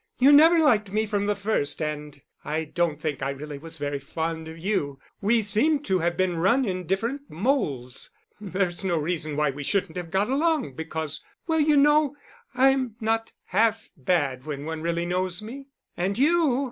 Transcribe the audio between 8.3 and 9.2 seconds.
There's no